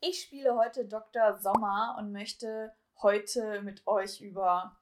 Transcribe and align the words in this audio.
Ich 0.00 0.22
spiele 0.22 0.54
heute 0.54 0.84
Dr. 0.84 1.38
Sommer 1.38 1.96
und 1.98 2.12
möchte 2.12 2.72
heute 3.02 3.62
mit 3.62 3.84
euch 3.86 4.20
über 4.20 4.78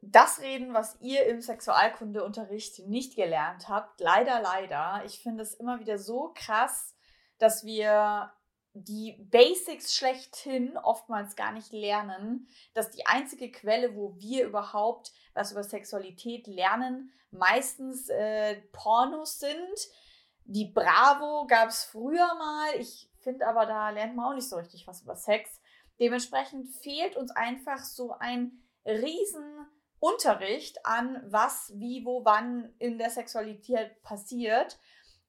das 0.00 0.40
reden, 0.40 0.72
was 0.72 0.98
ihr 1.02 1.26
im 1.26 1.42
Sexualkundeunterricht 1.42 2.86
nicht 2.86 3.14
gelernt 3.14 3.68
habt. 3.68 4.00
Leider, 4.00 4.40
leider. 4.40 5.02
Ich 5.04 5.20
finde 5.20 5.42
es 5.42 5.52
immer 5.52 5.80
wieder 5.80 5.98
so 5.98 6.32
krass, 6.34 6.96
dass 7.38 7.64
wir 7.64 8.32
die 8.72 9.22
Basics 9.30 9.94
schlechthin 9.94 10.78
oftmals 10.78 11.36
gar 11.36 11.52
nicht 11.52 11.72
lernen, 11.72 12.48
dass 12.72 12.90
die 12.90 13.06
einzige 13.06 13.50
Quelle, 13.50 13.96
wo 13.96 14.16
wir 14.18 14.46
überhaupt 14.46 15.12
was 15.34 15.52
über 15.52 15.62
Sexualität 15.62 16.46
lernen, 16.46 17.12
meistens 17.30 18.08
äh, 18.08 18.62
Pornos 18.72 19.38
sind. 19.40 19.88
Die 20.44 20.72
Bravo 20.72 21.46
gab 21.46 21.68
es 21.68 21.84
früher 21.84 22.34
mal. 22.36 22.74
Ich 22.78 23.10
finde 23.26 23.46
aber, 23.48 23.66
da 23.66 23.90
lernt 23.90 24.14
man 24.14 24.26
auch 24.26 24.34
nicht 24.34 24.48
so 24.48 24.54
richtig 24.54 24.86
was 24.86 25.02
über 25.02 25.16
Sex. 25.16 25.60
Dementsprechend 25.98 26.68
fehlt 26.68 27.16
uns 27.16 27.32
einfach 27.32 27.80
so 27.80 28.12
ein 28.12 28.62
riesen 28.84 29.66
Unterricht 29.98 30.86
an, 30.86 31.20
was, 31.26 31.72
wie, 31.74 32.04
wo, 32.04 32.24
wann 32.24 32.72
in 32.78 32.98
der 32.98 33.10
Sexualität 33.10 34.00
passiert. 34.02 34.78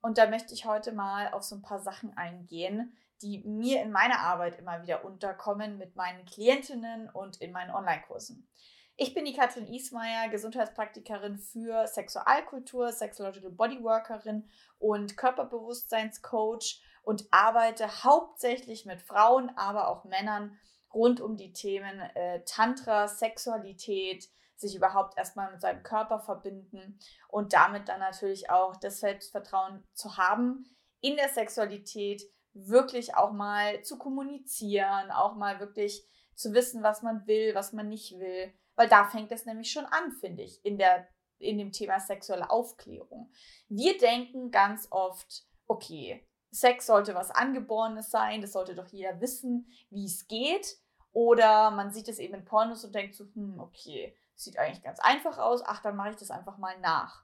Und 0.02 0.20
da 0.20 0.30
möchte 0.30 0.54
ich 0.54 0.66
heute 0.66 0.92
mal 0.92 1.32
auf 1.32 1.42
so 1.42 1.56
ein 1.56 1.64
paar 1.64 1.80
Sachen 1.80 2.16
eingehen, 2.16 2.96
die 3.24 3.40
mir 3.48 3.82
in 3.82 3.92
meiner 3.92 4.20
Arbeit 4.20 4.60
immer 4.60 4.84
wieder 4.84 5.04
unterkommen 5.04 5.80
mit 5.80 5.96
meinen 5.96 6.24
Klientinnen 6.26 7.10
und 7.10 7.42
in 7.42 7.52
meinen 7.52 7.72
Online-Kursen. 7.72 8.48
Ich 8.96 9.16
bin 9.16 9.26
die 9.26 9.34
Katrin 9.34 9.68
Ismaier, 9.68 10.30
Gesundheitspraktikerin 10.30 11.40
für 11.40 11.88
Sexualkultur, 11.88 12.92
Sexological 12.92 13.52
Bodyworkerin 13.52 14.48
und 14.78 15.18
Körperbewusstseinscoach 15.18 16.82
und 17.08 17.26
arbeite 17.32 18.04
hauptsächlich 18.04 18.86
mit 18.86 19.02
Frauen, 19.02 19.50
aber 19.56 19.88
auch 19.88 20.04
Männern 20.04 20.60
rund 20.94 21.22
um 21.22 21.38
die 21.38 21.54
Themen 21.54 22.02
äh, 22.16 22.44
Tantra, 22.44 23.08
Sexualität, 23.08 24.28
sich 24.58 24.76
überhaupt 24.76 25.18
erstmal 25.18 25.50
mit 25.50 25.62
seinem 25.62 25.84
Körper 25.84 26.20
verbinden 26.20 27.00
und 27.30 27.54
damit 27.54 27.88
dann 27.88 28.02
natürlich 28.02 28.50
auch 28.50 28.76
das 28.76 29.00
Selbstvertrauen 29.00 29.86
zu 29.94 30.18
haben, 30.18 30.66
in 31.00 31.16
der 31.16 31.30
Sexualität 31.30 32.24
wirklich 32.54 33.16
auch 33.16 33.32
mal 33.32 33.82
zu 33.84 33.98
kommunizieren, 33.98 35.10
auch 35.10 35.36
mal 35.36 35.62
wirklich 35.62 36.06
zu 36.36 36.52
wissen, 36.54 36.84
was 36.84 37.04
man 37.04 37.26
will, 37.26 37.56
was 37.56 37.72
man 37.72 37.88
nicht 37.88 38.20
will. 38.20 38.54
Weil 38.76 38.90
da 38.90 39.06
fängt 39.06 39.32
es 39.32 39.46
nämlich 39.46 39.72
schon 39.72 39.86
an, 39.86 40.12
finde 40.12 40.44
ich, 40.44 40.60
in, 40.66 40.78
der, 40.78 41.08
in 41.40 41.58
dem 41.58 41.72
Thema 41.72 42.02
sexuelle 42.02 42.50
Aufklärung. 42.50 43.32
Wir 43.70 43.98
denken 43.98 44.52
ganz 44.52 44.90
oft, 44.92 45.46
okay, 45.68 46.28
Sex 46.60 46.86
sollte 46.88 47.16
was 47.16 47.32
Angeborenes 47.32 48.10
sein, 48.10 48.42
das 48.42 48.54
sollte 48.54 48.76
doch 48.76 48.88
jeder 48.88 49.22
wissen, 49.22 49.68
wie 49.90 50.06
es 50.06 50.28
geht. 50.28 50.78
Oder 51.14 51.72
man 51.72 51.92
sieht 51.92 52.10
es 52.10 52.20
eben 52.20 52.36
in 52.36 52.46
Pornos 52.46 52.84
und 52.86 52.94
denkt 52.94 53.16
so, 53.16 53.26
hm, 53.34 53.60
okay, 53.60 54.16
sieht 54.36 54.60
eigentlich 54.60 54.84
ganz 54.84 55.00
einfach 55.00 55.38
aus, 55.38 55.64
ach, 55.66 55.82
dann 55.82 55.96
mache 55.96 56.12
ich 56.12 56.16
das 56.18 56.32
einfach 56.32 56.58
mal 56.58 56.80
nach. 56.80 57.24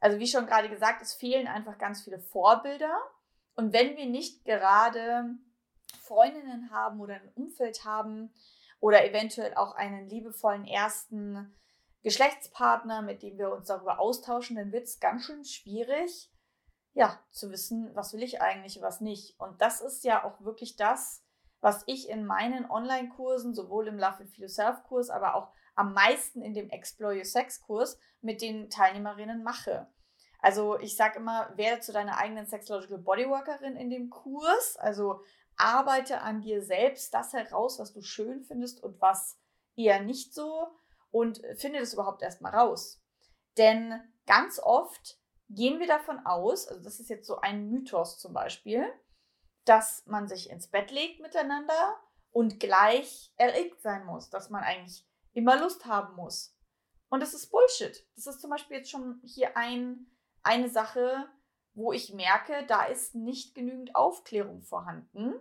Also 0.00 0.18
wie 0.18 0.26
schon 0.26 0.46
gerade 0.46 0.68
gesagt, 0.68 1.02
es 1.02 1.14
fehlen 1.14 1.46
einfach 1.46 1.78
ganz 1.78 2.02
viele 2.02 2.18
Vorbilder. 2.18 2.96
Und 3.54 3.72
wenn 3.72 3.96
wir 3.96 4.06
nicht 4.06 4.44
gerade 4.44 5.36
Freundinnen 6.00 6.70
haben 6.70 7.00
oder 7.00 7.14
ein 7.14 7.32
Umfeld 7.34 7.84
haben 7.84 8.32
oder 8.80 9.04
eventuell 9.04 9.54
auch 9.54 9.74
einen 9.74 10.08
liebevollen 10.08 10.66
ersten 10.66 11.54
Geschlechtspartner, 12.02 13.02
mit 13.02 13.22
dem 13.22 13.36
wir 13.38 13.52
uns 13.52 13.68
darüber 13.68 14.00
austauschen, 14.00 14.56
dann 14.56 14.72
wird 14.72 14.84
es 14.84 15.00
ganz 15.00 15.26
schön 15.26 15.44
schwierig, 15.44 16.29
ja, 16.92 17.18
zu 17.30 17.50
wissen, 17.50 17.90
was 17.94 18.12
will 18.12 18.22
ich 18.22 18.40
eigentlich, 18.40 18.80
was 18.82 19.00
nicht. 19.00 19.38
Und 19.38 19.60
das 19.60 19.80
ist 19.80 20.04
ja 20.04 20.24
auch 20.24 20.40
wirklich 20.40 20.76
das, 20.76 21.24
was 21.60 21.82
ich 21.86 22.08
in 22.08 22.24
meinen 22.24 22.68
Online-Kursen, 22.70 23.54
sowohl 23.54 23.88
im 23.88 23.98
Love 23.98 24.20
and 24.20 24.30
Feel 24.30 24.42
Yourself-Kurs, 24.42 25.10
aber 25.10 25.34
auch 25.34 25.52
am 25.74 25.92
meisten 25.92 26.42
in 26.42 26.54
dem 26.54 26.70
Explore 26.70 27.16
Your 27.16 27.24
Sex-Kurs 27.24 27.98
mit 28.20 28.42
den 28.42 28.70
Teilnehmerinnen 28.70 29.42
mache. 29.42 29.88
Also 30.40 30.78
ich 30.78 30.96
sage 30.96 31.18
immer, 31.18 31.52
werde 31.56 31.80
zu 31.80 31.92
deiner 31.92 32.16
eigenen 32.16 32.46
Sexological 32.46 32.98
Bodyworkerin 32.98 33.76
in 33.76 33.90
dem 33.90 34.08
Kurs. 34.08 34.76
Also 34.78 35.22
arbeite 35.56 36.22
an 36.22 36.40
dir 36.40 36.62
selbst 36.62 37.12
das 37.12 37.32
heraus, 37.32 37.78
was 37.78 37.92
du 37.92 38.00
schön 38.00 38.42
findest 38.42 38.82
und 38.82 39.00
was 39.00 39.38
eher 39.76 40.00
nicht 40.00 40.34
so 40.34 40.68
und 41.10 41.42
finde 41.56 41.80
das 41.80 41.92
überhaupt 41.92 42.22
erstmal 42.22 42.54
raus. 42.54 43.02
Denn 43.58 44.00
ganz 44.26 44.58
oft 44.58 45.19
gehen 45.50 45.80
wir 45.80 45.86
davon 45.86 46.24
aus, 46.24 46.68
also 46.68 46.82
das 46.82 47.00
ist 47.00 47.10
jetzt 47.10 47.26
so 47.26 47.40
ein 47.40 47.68
Mythos 47.70 48.18
zum 48.18 48.32
Beispiel, 48.32 48.86
dass 49.64 50.06
man 50.06 50.28
sich 50.28 50.48
ins 50.48 50.68
Bett 50.68 50.90
legt 50.90 51.20
miteinander 51.20 51.96
und 52.30 52.60
gleich 52.60 53.32
erregt 53.36 53.82
sein 53.82 54.06
muss, 54.06 54.30
dass 54.30 54.50
man 54.50 54.62
eigentlich 54.62 55.06
immer 55.32 55.58
Lust 55.58 55.84
haben 55.86 56.14
muss. 56.16 56.56
Und 57.08 57.20
das 57.20 57.34
ist 57.34 57.50
Bullshit. 57.50 58.06
Das 58.14 58.26
ist 58.26 58.40
zum 58.40 58.50
Beispiel 58.50 58.78
jetzt 58.78 58.90
schon 58.90 59.20
hier 59.24 59.56
ein, 59.56 60.06
eine 60.42 60.68
Sache, 60.68 61.28
wo 61.74 61.92
ich 61.92 62.14
merke, 62.14 62.64
da 62.66 62.84
ist 62.84 63.14
nicht 63.14 63.54
genügend 63.54 63.96
Aufklärung 63.96 64.62
vorhanden. 64.62 65.34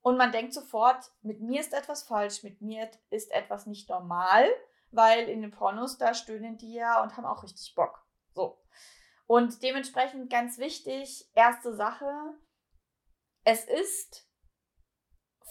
Und 0.00 0.16
man 0.16 0.32
denkt 0.32 0.54
sofort, 0.54 1.12
mit 1.22 1.40
mir 1.40 1.60
ist 1.60 1.74
etwas 1.74 2.02
falsch, 2.02 2.42
mit 2.42 2.60
mir 2.60 2.90
ist 3.10 3.30
etwas 3.32 3.66
nicht 3.66 3.88
normal, 3.88 4.46
weil 4.90 5.28
in 5.28 5.42
den 5.42 5.50
Pornos, 5.50 5.98
da 5.98 6.14
stöhnen 6.14 6.56
die 6.56 6.74
ja 6.74 7.02
und 7.02 7.16
haben 7.16 7.24
auch 7.26 7.42
richtig 7.42 7.74
Bock. 7.74 8.04
So. 8.34 8.63
Und 9.26 9.62
dementsprechend 9.62 10.30
ganz 10.30 10.58
wichtig, 10.58 11.28
erste 11.34 11.74
Sache, 11.74 12.34
es 13.44 13.64
ist 13.64 14.28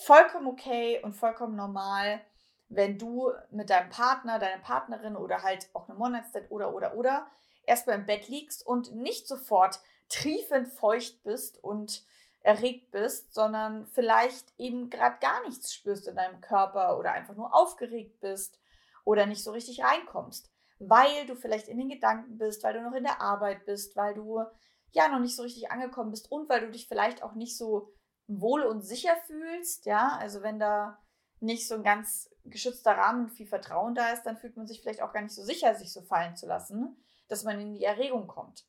vollkommen 0.06 0.48
okay 0.48 1.02
und 1.04 1.14
vollkommen 1.14 1.56
normal, 1.56 2.22
wenn 2.70 2.98
du 2.98 3.32
mit 3.52 3.70
deinem 3.70 3.90
Partner, 3.90 4.40
deiner 4.40 4.62
Partnerin 4.62 5.16
oder 5.16 5.44
halt 5.44 5.70
auch 5.74 5.88
eine 5.88 5.98
Monatszeit 5.98 6.50
oder 6.50 6.74
oder 6.74 6.96
oder 6.96 7.28
erstmal 7.66 7.98
im 7.98 8.06
Bett 8.06 8.28
liegst 8.28 8.66
und 8.66 8.94
nicht 8.96 9.28
sofort 9.28 9.80
triefend 10.10 10.68
feucht 10.68 11.24
bist 11.24 11.64
und 11.64 12.04
erregt 12.42 12.92
bist, 12.92 13.34
sondern 13.34 13.88
vielleicht 13.88 14.54
eben 14.58 14.90
gerade 14.90 15.18
gar 15.20 15.42
nichts 15.48 15.74
spürst 15.74 16.08
in 16.08 16.16
deinem 16.16 16.42
Körper 16.42 16.98
oder 16.98 17.14
einfach 17.14 17.36
nur 17.36 17.54
aufgeregt 17.56 18.20
bist 18.20 18.60
oder 19.06 19.26
nicht 19.26 19.44
so 19.44 19.52
richtig 19.52 19.84
reinkommst 19.84 20.53
weil 20.90 21.26
du 21.26 21.36
vielleicht 21.36 21.68
in 21.68 21.78
den 21.78 21.90
Gedanken 21.90 22.38
bist, 22.38 22.64
weil 22.64 22.74
du 22.74 22.82
noch 22.82 22.94
in 22.94 23.04
der 23.04 23.22
Arbeit 23.22 23.66
bist, 23.66 23.96
weil 23.96 24.14
du 24.14 24.42
ja 24.92 25.08
noch 25.10 25.20
nicht 25.20 25.36
so 25.36 25.44
richtig 25.44 25.72
angekommen 25.72 26.12
bist 26.12 26.32
und 26.32 26.50
weil 26.50 26.62
du 26.62 26.72
dich 26.72 26.88
vielleicht 26.88 27.24
auch 27.24 27.34
nicht 27.34 27.58
so 27.58 27.92
wohl 28.28 28.64
und 28.64 28.82
sicher 28.82 29.16
fühlst, 29.26 29.86
ja, 29.86 30.18
also 30.20 30.42
wenn 30.42 30.60
da 30.60 31.00
nicht 31.40 31.68
so 31.68 31.76
ein 31.76 31.84
ganz 31.84 32.30
geschützter 32.46 32.92
Rahmen 32.92 33.26
und 33.26 33.32
viel 33.32 33.48
Vertrauen 33.48 33.96
da 33.96 34.12
ist, 34.12 34.24
dann 34.24 34.38
fühlt 34.38 34.56
man 34.56 34.68
sich 34.68 34.82
vielleicht 34.82 35.02
auch 35.02 35.12
gar 35.12 35.22
nicht 35.22 35.36
so 35.36 35.44
sicher, 35.44 35.76
sich 35.76 35.92
so 35.92 36.02
fallen 36.02 36.36
zu 36.36 36.46
lassen, 36.46 36.96
dass 37.28 37.44
man 37.44 37.60
in 37.60 37.74
die 37.74 37.84
Erregung 37.84 38.28
kommt. 38.28 38.66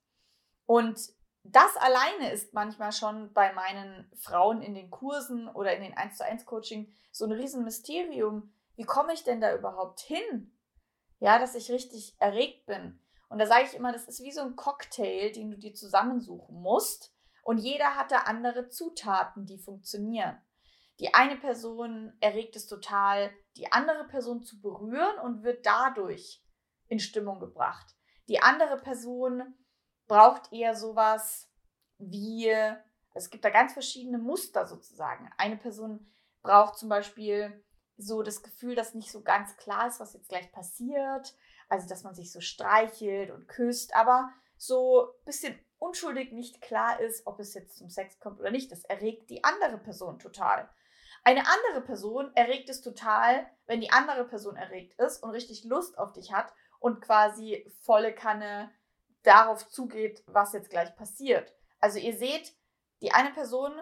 Und 0.66 0.98
das 1.44 1.76
alleine 1.76 2.32
ist 2.32 2.54
manchmal 2.54 2.92
schon 2.92 3.32
bei 3.32 3.52
meinen 3.52 4.10
Frauen 4.16 4.62
in 4.62 4.74
den 4.74 4.90
Kursen 4.90 5.48
oder 5.48 5.76
in 5.76 5.82
den 5.82 5.96
1 5.96 6.16
zu 6.16 6.24
1 6.24 6.46
Coaching 6.46 6.90
so 7.12 7.26
ein 7.26 7.32
Riesenmysterium. 7.32 8.52
Wie 8.76 8.84
komme 8.84 9.12
ich 9.12 9.24
denn 9.24 9.40
da 9.40 9.54
überhaupt 9.54 10.00
hin? 10.00 10.53
Ja, 11.20 11.38
dass 11.38 11.54
ich 11.54 11.70
richtig 11.70 12.16
erregt 12.18 12.66
bin. 12.66 13.00
Und 13.28 13.38
da 13.38 13.46
sage 13.46 13.64
ich 13.64 13.74
immer, 13.74 13.92
das 13.92 14.06
ist 14.06 14.22
wie 14.22 14.32
so 14.32 14.42
ein 14.42 14.56
Cocktail, 14.56 15.32
den 15.32 15.50
du 15.50 15.58
dir 15.58 15.74
zusammensuchen 15.74 16.60
musst. 16.60 17.12
Und 17.42 17.58
jeder 17.58 17.96
hat 17.96 18.10
da 18.10 18.18
andere 18.18 18.68
Zutaten, 18.68 19.46
die 19.46 19.58
funktionieren. 19.58 20.40
Die 21.00 21.12
eine 21.12 21.36
Person 21.36 22.16
erregt 22.20 22.56
es 22.56 22.66
total, 22.66 23.32
die 23.56 23.72
andere 23.72 24.06
Person 24.06 24.42
zu 24.44 24.60
berühren 24.60 25.18
und 25.18 25.42
wird 25.42 25.66
dadurch 25.66 26.42
in 26.86 27.00
Stimmung 27.00 27.40
gebracht. 27.40 27.96
Die 28.28 28.40
andere 28.40 28.76
Person 28.78 29.54
braucht 30.06 30.52
eher 30.52 30.74
sowas 30.74 31.50
wie, 31.98 32.48
es 33.14 33.30
gibt 33.30 33.44
da 33.44 33.50
ganz 33.50 33.72
verschiedene 33.72 34.18
Muster 34.18 34.66
sozusagen. 34.66 35.30
Eine 35.36 35.56
Person 35.56 36.10
braucht 36.42 36.76
zum 36.78 36.88
Beispiel 36.88 37.64
so 37.96 38.22
das 38.22 38.42
Gefühl, 38.42 38.74
dass 38.74 38.94
nicht 38.94 39.10
so 39.10 39.22
ganz 39.22 39.56
klar 39.56 39.86
ist, 39.88 40.00
was 40.00 40.14
jetzt 40.14 40.28
gleich 40.28 40.50
passiert. 40.52 41.34
Also, 41.68 41.88
dass 41.88 42.02
man 42.02 42.14
sich 42.14 42.32
so 42.32 42.40
streichelt 42.40 43.30
und 43.30 43.48
küsst, 43.48 43.94
aber 43.94 44.30
so 44.56 45.08
ein 45.08 45.24
bisschen 45.24 45.58
unschuldig 45.78 46.32
nicht 46.32 46.60
klar 46.60 47.00
ist, 47.00 47.26
ob 47.26 47.40
es 47.40 47.54
jetzt 47.54 47.76
zum 47.76 47.90
Sex 47.90 48.18
kommt 48.20 48.40
oder 48.40 48.50
nicht. 48.50 48.70
Das 48.72 48.84
erregt 48.84 49.30
die 49.30 49.44
andere 49.44 49.78
Person 49.78 50.18
total. 50.18 50.68
Eine 51.22 51.46
andere 51.46 51.80
Person 51.84 52.30
erregt 52.34 52.68
es 52.68 52.82
total, 52.82 53.46
wenn 53.66 53.80
die 53.80 53.90
andere 53.90 54.24
Person 54.26 54.56
erregt 54.56 54.98
ist 55.00 55.22
und 55.22 55.30
richtig 55.30 55.64
Lust 55.64 55.98
auf 55.98 56.12
dich 56.12 56.32
hat 56.32 56.52
und 56.80 57.00
quasi 57.00 57.70
volle 57.80 58.14
Kanne 58.14 58.70
darauf 59.22 59.68
zugeht, 59.68 60.22
was 60.26 60.52
jetzt 60.52 60.68
gleich 60.68 60.94
passiert. 60.96 61.54
Also 61.80 61.98
ihr 61.98 62.16
seht, 62.16 62.52
die 63.00 63.12
eine 63.12 63.30
Person 63.30 63.72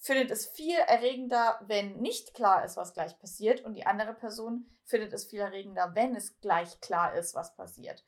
findet 0.00 0.30
es 0.30 0.46
viel 0.46 0.78
erregender, 0.88 1.60
wenn 1.66 1.98
nicht 1.98 2.32
klar 2.34 2.64
ist, 2.64 2.76
was 2.76 2.94
gleich 2.94 3.18
passiert. 3.18 3.60
Und 3.60 3.74
die 3.74 3.86
andere 3.86 4.14
Person 4.14 4.66
findet 4.84 5.12
es 5.12 5.26
viel 5.26 5.40
erregender, 5.40 5.94
wenn 5.94 6.16
es 6.16 6.40
gleich 6.40 6.80
klar 6.80 7.14
ist, 7.14 7.34
was 7.34 7.54
passiert. 7.54 8.04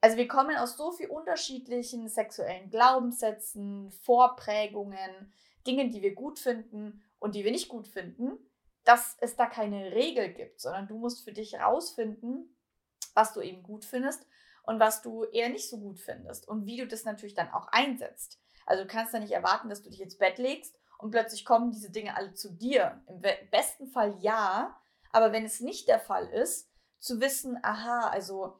Also 0.00 0.16
wir 0.16 0.28
kommen 0.28 0.56
aus 0.56 0.76
so 0.76 0.92
vielen 0.92 1.10
unterschiedlichen 1.10 2.08
sexuellen 2.08 2.70
Glaubenssätzen, 2.70 3.90
Vorprägungen, 3.90 5.32
Dingen, 5.66 5.90
die 5.90 6.02
wir 6.02 6.14
gut 6.14 6.38
finden 6.38 7.02
und 7.18 7.34
die 7.34 7.44
wir 7.44 7.50
nicht 7.50 7.68
gut 7.68 7.88
finden, 7.88 8.38
dass 8.84 9.16
es 9.20 9.34
da 9.34 9.46
keine 9.46 9.92
Regel 9.92 10.32
gibt, 10.32 10.60
sondern 10.60 10.86
du 10.86 10.98
musst 10.98 11.24
für 11.24 11.32
dich 11.32 11.54
rausfinden, 11.54 12.54
was 13.14 13.32
du 13.32 13.40
eben 13.40 13.62
gut 13.62 13.84
findest 13.84 14.26
und 14.62 14.78
was 14.78 15.02
du 15.02 15.24
eher 15.24 15.48
nicht 15.48 15.68
so 15.68 15.78
gut 15.78 15.98
findest 15.98 16.46
und 16.46 16.66
wie 16.66 16.76
du 16.76 16.86
das 16.86 17.04
natürlich 17.04 17.34
dann 17.34 17.50
auch 17.50 17.66
einsetzt. 17.68 18.38
Also 18.66 18.84
du 18.84 18.88
kannst 18.88 19.14
da 19.14 19.18
nicht 19.18 19.32
erwarten, 19.32 19.68
dass 19.68 19.82
du 19.82 19.90
dich 19.90 20.02
ins 20.02 20.18
Bett 20.18 20.38
legst 20.38 20.76
und 21.04 21.10
plötzlich 21.10 21.44
kommen 21.44 21.70
diese 21.70 21.90
Dinge 21.90 22.16
alle 22.16 22.32
zu 22.32 22.50
dir. 22.50 23.02
Im 23.08 23.20
besten 23.50 23.88
Fall 23.88 24.16
ja, 24.20 24.74
aber 25.12 25.32
wenn 25.32 25.44
es 25.44 25.60
nicht 25.60 25.86
der 25.86 26.00
Fall 26.00 26.26
ist, 26.28 26.70
zu 26.98 27.20
wissen, 27.20 27.58
aha, 27.62 28.08
also 28.08 28.58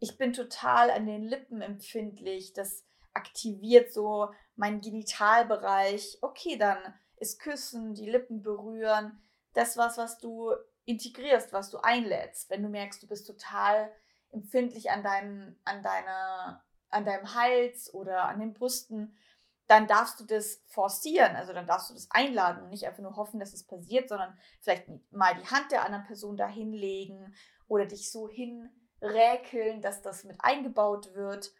ich 0.00 0.18
bin 0.18 0.32
total 0.32 0.90
an 0.90 1.06
den 1.06 1.22
Lippen 1.22 1.62
empfindlich, 1.62 2.52
das 2.54 2.84
aktiviert 3.14 3.92
so 3.92 4.32
meinen 4.56 4.80
Genitalbereich. 4.80 6.18
Okay, 6.22 6.56
dann 6.58 6.76
ist 7.18 7.38
Küssen, 7.38 7.94
die 7.94 8.10
Lippen 8.10 8.42
berühren, 8.42 9.22
das 9.52 9.76
was, 9.76 9.96
was 9.96 10.18
du 10.18 10.50
integrierst, 10.86 11.52
was 11.52 11.70
du 11.70 11.78
einlädst. 11.78 12.50
Wenn 12.50 12.64
du 12.64 12.68
merkst, 12.68 13.00
du 13.00 13.06
bist 13.06 13.28
total 13.28 13.92
empfindlich 14.32 14.90
an 14.90 15.04
deinem, 15.04 15.56
an 15.62 15.84
deiner, 15.84 16.64
an 16.88 17.04
deinem 17.04 17.32
Hals 17.32 17.94
oder 17.94 18.24
an 18.24 18.40
den 18.40 18.54
Brüsten, 18.54 19.16
dann 19.66 19.86
darfst 19.86 20.20
du 20.20 20.24
das 20.24 20.62
forcieren, 20.66 21.34
also 21.34 21.52
dann 21.52 21.66
darfst 21.66 21.90
du 21.90 21.94
das 21.94 22.08
einladen 22.10 22.62
und 22.62 22.70
nicht 22.70 22.86
einfach 22.86 23.02
nur 23.02 23.16
hoffen, 23.16 23.40
dass 23.40 23.52
es 23.52 23.66
passiert, 23.66 24.08
sondern 24.08 24.38
vielleicht 24.60 24.86
mal 25.10 25.34
die 25.34 25.46
Hand 25.48 25.72
der 25.72 25.84
anderen 25.84 26.06
Person 26.06 26.36
da 26.36 26.46
hinlegen 26.46 27.34
oder 27.66 27.86
dich 27.86 28.12
so 28.12 28.28
hinräkeln, 28.28 29.82
dass 29.82 30.02
das 30.02 30.24
mit 30.24 30.36
eingebaut 30.40 31.14
wird. 31.14 31.52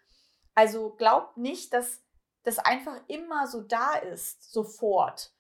Also 0.54 0.94
glaub 0.94 1.36
nicht, 1.36 1.72
dass 1.72 2.02
das 2.44 2.60
einfach 2.60 2.96
immer 3.08 3.48
so 3.48 3.60
da 3.60 3.94
ist, 3.94 4.52
sofort. 4.52 5.32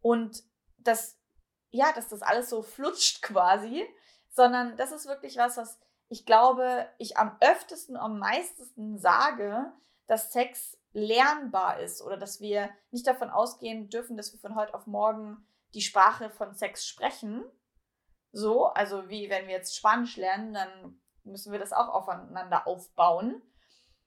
Und 0.00 0.42
dass, 0.78 1.18
ja, 1.70 1.92
dass 1.92 2.08
das 2.08 2.22
alles 2.22 2.48
so 2.48 2.62
flutscht 2.62 3.20
quasi, 3.20 3.86
sondern 4.30 4.76
das 4.76 4.90
ist 4.90 5.06
wirklich 5.06 5.36
was, 5.36 5.58
was 5.58 5.78
ich 6.08 6.24
glaube, 6.24 6.88
ich 6.98 7.18
am 7.18 7.36
öftesten, 7.40 7.96
am 7.96 8.18
meisten 8.18 8.98
sage, 8.98 9.72
dass 10.06 10.32
Sex 10.32 10.78
lernbar 10.96 11.80
ist 11.80 12.00
oder 12.00 12.16
dass 12.16 12.40
wir 12.40 12.70
nicht 12.90 13.06
davon 13.06 13.28
ausgehen 13.28 13.90
dürfen, 13.90 14.16
dass 14.16 14.32
wir 14.32 14.40
von 14.40 14.56
heute 14.56 14.72
auf 14.72 14.86
morgen 14.86 15.46
die 15.74 15.82
Sprache 15.82 16.30
von 16.30 16.54
Sex 16.54 16.86
sprechen. 16.86 17.44
So, 18.32 18.68
also 18.68 19.10
wie 19.10 19.28
wenn 19.28 19.46
wir 19.46 19.54
jetzt 19.54 19.76
Spanisch 19.76 20.16
lernen, 20.16 20.54
dann 20.54 20.98
müssen 21.22 21.52
wir 21.52 21.58
das 21.58 21.74
auch 21.74 21.88
aufeinander 21.88 22.66
aufbauen. 22.66 23.42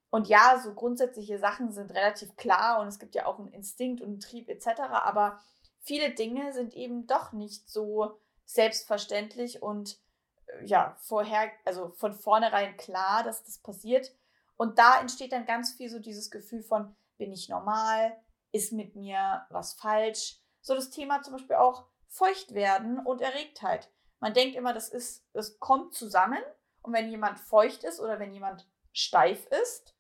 Und 0.10 0.28
ja, 0.28 0.60
so 0.64 0.74
grundsätzliche 0.74 1.38
Sachen 1.38 1.72
sind 1.72 1.92
relativ 1.92 2.36
klar 2.38 2.82
und 2.82 2.88
es 2.88 2.98
gibt 2.98 3.14
ja 3.14 3.28
auch 3.28 3.38
einen 3.38 3.54
Instinkt 3.54 4.02
und 4.02 4.08
einen 4.08 4.20
Trieb 4.20 4.50
etc. 4.50 4.82
Aber 4.92 5.40
viele 5.82 6.10
Dinge 6.16 6.54
sind 6.54 6.74
eben 6.74 7.06
doch 7.06 7.34
nicht 7.34 7.70
so 7.70 8.20
selbstverständlich 8.46 9.62
und 9.62 10.00
äh, 10.48 10.66
ja, 10.66 10.98
vorher, 11.02 11.52
also 11.66 11.90
von 11.90 12.14
vornherein 12.14 12.78
klar, 12.78 13.22
dass 13.22 13.44
das 13.44 13.60
passiert. 13.60 14.12
Und 14.60 14.78
da 14.78 15.00
entsteht 15.00 15.32
dann 15.32 15.46
ganz 15.46 15.72
viel 15.72 15.90
so 15.90 16.00
dieses 16.00 16.30
Gefühl 16.30 16.62
von, 16.64 16.94
bin 17.18 17.32
ich 17.32 17.48
normal? 17.48 18.22
Ist 18.52 18.74
mit 18.74 18.94
mir 18.94 19.46
was 19.50 19.74
falsch? 19.74 20.42
So 20.60 20.76
das 20.76 20.90
Thema 20.90 21.22
zum 21.22 21.34
Beispiel 21.34 21.56
auch 21.56 21.86
feucht 22.08 22.54
werden 22.54 23.00
und 23.00 23.22
Erregtheit. 23.22 23.90
Man 24.20 24.34
denkt 24.34 24.58
immer, 24.58 24.74
das 24.74 24.90
ist, 24.90 25.26
das 25.32 25.60
kommt 25.60 25.94
zusammen. 25.94 26.44
Und 26.82 26.92
wenn 26.92 27.10
jemand 27.10 27.40
feucht 27.40 27.86
ist 27.86 28.02
oder 28.02 28.20
wenn 28.20 28.34
jemand 28.34 28.68
steif 28.92 29.46
ist, 29.46 29.96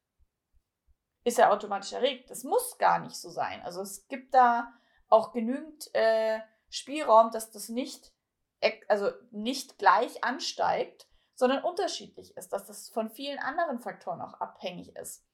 ist 1.24 1.40
er 1.40 1.54
automatisch 1.54 1.94
erregt. 1.94 2.30
Das 2.30 2.44
muss 2.44 2.78
gar 2.78 3.00
nicht 3.00 3.16
so 3.16 3.30
sein. 3.30 3.62
Also 3.62 3.82
es 3.82 4.10
gibt 4.10 4.34
da 4.34 4.74
auch 5.08 5.32
genügend 5.32 5.90
äh, 5.96 6.42
Spielraum, 6.70 7.32
dass 7.32 7.50
das 7.52 7.70
nicht, 7.70 8.12
also 8.90 9.12
nicht 9.32 9.78
gleich 9.78 10.22
ansteigt, 10.22 11.09
sondern 11.40 11.64
unterschiedlich 11.64 12.36
ist, 12.36 12.52
dass 12.52 12.66
das 12.66 12.90
von 12.90 13.10
vielen 13.10 13.40
anderen 13.40 13.80
Faktoren 13.80 14.20
auch 14.20 14.34
abhängig 14.42 14.94
ist. 14.98 15.26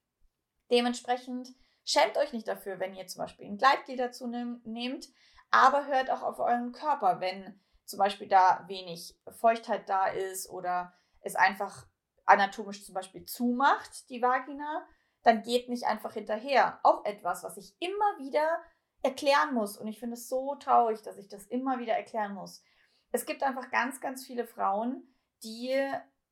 Dementsprechend 0.69 1.49
schämt 1.83 2.15
euch 2.19 2.31
nicht 2.31 2.47
dafür, 2.47 2.79
wenn 2.79 2.93
ihr 2.93 3.07
zum 3.07 3.23
Beispiel 3.23 3.47
ein 3.47 3.57
Gleitgel 3.57 3.97
dazu 3.97 4.27
nehmt, 4.27 5.07
aber 5.49 5.87
hört 5.87 6.11
auch 6.11 6.21
auf 6.21 6.37
euren 6.37 6.73
Körper, 6.73 7.21
wenn 7.21 7.59
zum 7.85 7.97
Beispiel 7.97 8.27
da 8.27 8.65
wenig 8.67 9.19
Feuchtheit 9.39 9.89
da 9.89 10.05
ist 10.05 10.47
oder 10.47 10.93
es 11.21 11.35
einfach 11.35 11.87
anatomisch 12.25 12.85
zum 12.85 12.93
Beispiel 12.93 13.25
zumacht, 13.25 14.07
die 14.11 14.21
Vagina, 14.21 14.85
dann 15.23 15.41
geht 15.41 15.69
nicht 15.69 15.85
einfach 15.85 16.13
hinterher. 16.13 16.79
Auch 16.83 17.03
etwas, 17.05 17.43
was 17.43 17.57
ich 17.57 17.75
immer 17.79 18.19
wieder 18.19 18.59
erklären 19.01 19.55
muss. 19.55 19.75
Und 19.75 19.87
ich 19.87 19.99
finde 19.99 20.13
es 20.13 20.29
so 20.29 20.53
traurig, 20.53 21.01
dass 21.01 21.17
ich 21.17 21.29
das 21.29 21.47
immer 21.47 21.79
wieder 21.79 21.93
erklären 21.93 22.35
muss. 22.35 22.63
Es 23.11 23.25
gibt 23.25 23.41
einfach 23.41 23.71
ganz, 23.71 23.99
ganz 24.01 24.23
viele 24.23 24.45
Frauen, 24.45 25.14
die 25.45 25.73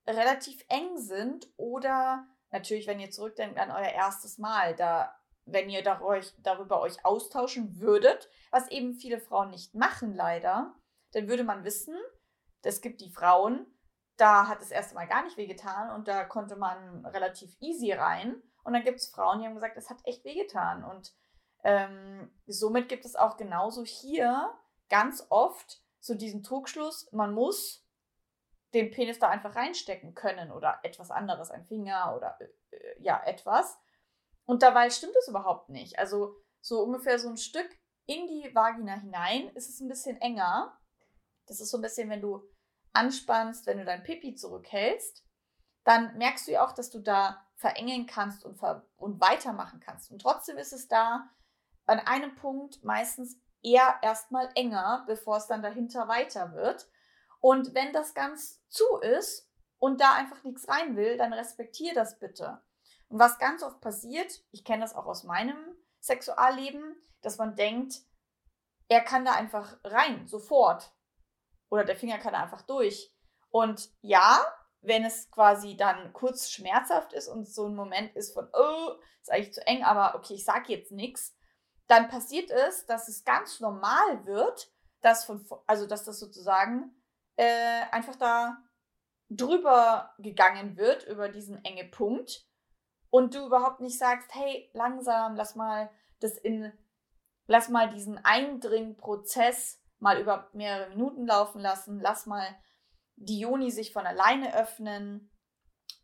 relativ 0.06 0.65
eng 0.68 0.98
sind 0.98 1.48
oder 1.56 2.27
natürlich, 2.51 2.88
wenn 2.88 3.00
ihr 3.00 3.12
zurückdenkt 3.12 3.57
an 3.57 3.71
euer 3.71 3.92
erstes 3.94 4.38
Mal, 4.38 4.75
da, 4.75 5.15
wenn 5.45 5.69
ihr 5.69 5.83
darüber 5.83 6.81
euch 6.81 7.06
austauschen 7.06 7.80
würdet, 7.80 8.30
was 8.51 8.69
eben 8.69 8.95
viele 8.95 9.19
Frauen 9.19 9.51
nicht 9.51 9.74
machen 9.75 10.13
leider, 10.13 10.75
dann 11.13 11.27
würde 11.30 11.44
man 11.44 11.63
wissen, 11.63 11.95
es 12.63 12.81
gibt 12.81 13.01
die 13.01 13.12
Frauen, 13.12 13.65
da 14.18 14.48
hat 14.48 14.62
es 14.62 14.71
erst 14.71 14.94
Mal 14.94 15.07
gar 15.07 15.24
nicht 15.24 15.38
wehgetan 15.38 15.92
und 15.92 16.07
da 16.07 16.24
konnte 16.24 16.56
man 16.56 17.06
relativ 17.06 17.56
easy 17.60 17.92
rein. 17.92 18.42
Und 18.63 18.74
dann 18.74 18.83
gibt 18.83 19.00
es 19.00 19.07
Frauen, 19.07 19.39
die 19.39 19.45
haben 19.45 19.56
gesagt, 19.56 19.75
es 19.75 19.89
hat 19.89 20.00
echt 20.06 20.24
wehgetan. 20.24 20.83
Und 20.83 21.13
ähm, 21.63 22.31
somit 22.45 22.88
gibt 22.89 23.06
es 23.06 23.15
auch 23.15 23.38
genauso 23.38 23.83
hier 23.83 24.54
ganz 24.89 25.25
oft 25.30 25.81
so 26.00 26.13
diesen 26.13 26.44
Trugschluss, 26.44 27.10
man 27.12 27.33
muss 27.33 27.82
den 28.74 28.92
Penis 28.92 29.20
da 29.20 29.30
einfach 29.30 29.56
reinstecken 29.56 30.14
können 30.16 30.52
oder 30.52 30.80
etwas 30.84 31.12
anderes, 31.12 31.52
ein 31.52 31.66
Finger 31.66 32.16
oder 32.16 32.38
äh, 32.40 32.78
ja, 33.00 33.22
etwas. 33.24 33.78
Und 34.46 34.64
dabei 34.64 34.90
stimmt 34.90 35.16
es 35.18 35.28
überhaupt 35.28 35.70
nicht. 35.70 36.00
Also 36.00 36.36
so 36.62 36.81
ungefähr 36.81 37.20
so 37.20 37.30
ein 37.30 37.38
Stück 37.38 37.70
in 38.06 38.28
die 38.28 38.54
Vagina 38.54 38.96
hinein 38.96 39.50
ist 39.56 39.70
es 39.70 39.80
ein 39.80 39.88
bisschen 39.88 40.20
enger. 40.20 40.78
Das 41.48 41.60
ist 41.62 41.70
so 41.70 41.78
ein 41.78 41.81
bisschen, 41.81 42.10
wenn 42.10 42.22
du 42.22 42.44
anspannst, 42.94 43.66
wenn 43.66 43.78
du 43.78 43.86
dein 43.86 44.04
Pipi 44.04 44.36
zurückhältst, 44.36 45.25
dann 45.84 46.18
merkst 46.18 46.48
du 46.48 46.52
ja 46.52 46.66
auch, 46.66 46.74
dass 46.74 46.90
du 46.90 47.00
da 47.00 47.46
verengen 47.56 48.06
kannst 48.06 48.46
und, 48.46 48.58
ver 48.58 48.86
und 48.98 49.20
weitermachen 49.22 49.80
kannst. 49.80 50.12
Und 50.12 50.22
trotzdem 50.22 50.58
ist 50.58 50.74
es 50.74 50.88
da 50.88 51.30
an 51.86 52.00
einem 52.00 52.36
Punkt 52.36 52.84
meistens 52.84 53.38
eher 53.62 53.98
erstmal 54.02 54.50
enger, 54.56 55.04
bevor 55.08 55.38
es 55.38 55.48
dann 55.48 55.62
dahinter 55.62 56.08
weiter 56.08 56.54
wird. 56.54 56.88
Und 57.43 57.75
wenn 57.75 57.91
das 57.91 58.13
ganz 58.13 58.65
zu 58.69 58.85
ist 59.01 59.51
und 59.77 60.00
da 60.00 60.13
einfach 60.13 60.45
nichts 60.45 60.69
rein 60.69 60.95
will, 60.95 61.17
dann 61.17 61.33
respektiere 61.33 61.93
das 61.93 62.17
bitte. 62.17 62.63
Und 63.09 63.19
was 63.19 63.38
ganz 63.38 63.63
oft 63.63 63.81
passiert, 63.81 64.41
ich 64.51 64.63
kenne 64.63 64.81
das 64.81 64.95
auch 64.95 65.05
aus 65.07 65.25
meinem 65.25 65.57
Sexualleben, 66.00 66.95
dass 67.21 67.38
man 67.38 67.57
denkt, 67.57 67.95
er 68.88 69.01
kann 69.01 69.25
da 69.25 69.33
einfach 69.33 69.77
rein, 69.83 70.25
sofort. 70.25 70.93
Oder 71.69 71.83
der 71.83 71.97
Finger 71.97 72.17
kann 72.17 72.31
da 72.31 72.43
einfach 72.43 72.62
durch. 72.62 73.13
Und 73.50 73.89
ja, 74.00 74.39
wenn 74.79 75.03
es 75.03 75.29
quasi 75.29 75.75
dann 75.75 76.13
kurz 76.13 76.50
schmerzhaft 76.50 77.12
ist 77.12 77.27
und 77.27 77.45
so 77.45 77.67
ein 77.67 77.75
Moment 77.75 78.15
ist 78.15 78.33
von, 78.33 78.47
oh, 78.53 78.93
ist 79.21 79.31
eigentlich 79.31 79.53
zu 79.53 79.67
eng, 79.67 79.83
aber 79.83 80.15
okay, 80.15 80.35
ich 80.35 80.45
sage 80.45 80.71
jetzt 80.71 80.93
nichts, 80.93 81.35
dann 81.88 82.07
passiert 82.07 82.50
es, 82.51 82.85
dass 82.85 83.09
es 83.09 83.25
ganz 83.25 83.59
normal 83.59 84.25
wird, 84.25 84.71
dass 85.01 85.25
von, 85.25 85.45
also 85.67 85.85
dass 85.88 86.05
das 86.05 86.19
sozusagen 86.19 86.95
äh, 87.36 87.84
einfach 87.92 88.16
da 88.16 88.58
drüber 89.30 90.13
gegangen 90.20 90.78
wird, 90.78 91.06
über 91.06 91.30
diesen 91.30 91.63
enge 91.63 91.86
Punkt 91.86 92.46
und 93.10 93.36
du 93.36 93.46
überhaupt 93.46 93.80
nicht 93.80 93.98
sagst, 93.98 94.34
hey, 94.34 94.70
langsam, 94.74 95.36
lass 95.36 95.56
mal 95.56 95.90
das 96.20 96.38
in, 96.38 96.72
lass 97.48 97.70
mal 97.70 97.90
diesen 97.90 98.24
Eindringprozess 98.24 99.82
mal 100.00 100.20
über 100.20 100.50
mehrere 100.54 100.90
Minuten 100.90 101.25
laufen 101.25 101.62
lassen, 101.62 102.00
lass 102.00 102.25
mal 102.25 102.46
die 103.16 103.40
Joni 103.40 103.72
sich 103.72 103.94
von 103.94 104.06
alleine 104.06 104.56
öffnen 104.56 105.32